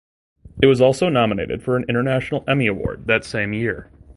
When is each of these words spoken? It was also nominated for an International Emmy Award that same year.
It 0.59 0.65
was 0.65 0.81
also 0.81 1.09
nominated 1.09 1.61
for 1.61 1.77
an 1.77 1.85
International 1.87 2.43
Emmy 2.47 2.65
Award 2.65 3.05
that 3.05 3.23
same 3.23 3.53
year. 3.53 3.91